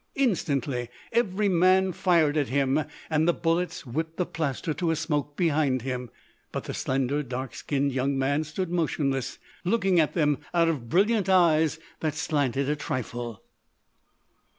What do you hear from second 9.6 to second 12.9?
looking at them out of brilliant eyes that slanted a